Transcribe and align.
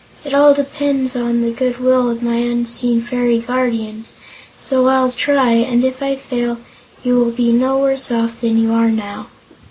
It 0.25 0.33
all 0.33 0.55
depends 0.55 1.15
on 1.15 1.41
the 1.43 1.51
good 1.51 1.77
will 1.77 2.09
of 2.09 2.23
my 2.23 2.37
unseen 2.37 3.03
fairy 3.03 3.37
guardians, 3.37 4.15
so 4.59 4.87
I'll 4.87 5.11
try, 5.11 5.51
and 5.51 5.83
if 5.83 6.01
I 6.01 6.15
fail, 6.15 6.57
you 7.03 7.19
will 7.19 7.29
be 7.29 7.51
no 7.51 7.77
worse 7.77 8.11
off 8.11 8.41
than 8.41 8.57
you 8.57 8.73
are 8.73 8.89
now." 8.89 9.27